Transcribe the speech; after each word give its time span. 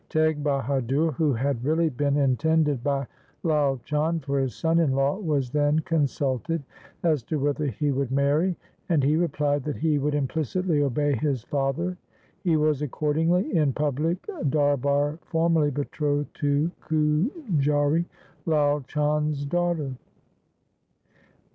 Teg 0.09 0.43
Bahadur, 0.43 1.11
who 1.13 1.31
had 1.31 1.63
really 1.63 1.87
been 1.87 2.17
intended 2.17 2.83
by 2.83 3.05
Lai 3.43 3.77
Chand 3.85 4.25
for 4.25 4.39
his 4.39 4.55
son 4.55 4.79
in 4.79 4.93
law, 4.93 5.19
was 5.19 5.51
then 5.51 5.77
consulted 5.81 6.63
as 7.03 7.21
to 7.21 7.37
whether 7.37 7.67
he 7.67 7.91
would 7.91 8.09
marry, 8.11 8.55
and 8.89 9.03
he 9.03 9.15
replied 9.15 9.63
that 9.63 9.75
he 9.77 9.99
would 9.99 10.15
implicitly 10.15 10.81
obey 10.81 11.15
his 11.15 11.43
father. 11.43 11.97
He 12.43 12.57
was 12.57 12.81
accordingly 12.81 13.55
in 13.55 13.73
public 13.73 14.17
darbar 14.49 15.19
formally 15.21 15.69
betrothed 15.69 16.33
to 16.39 16.71
Gujari, 16.87 18.05
Lai 18.47 18.79
Chand's 18.87 19.45
daughter. 19.45 19.91